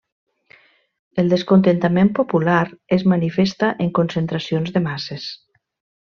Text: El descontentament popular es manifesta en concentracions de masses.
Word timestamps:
El 1.23 1.29
descontentament 1.33 2.09
popular 2.21 2.57
es 2.99 3.05
manifesta 3.15 3.69
en 3.87 3.91
concentracions 4.01 4.73
de 4.79 4.83
masses. 4.91 5.29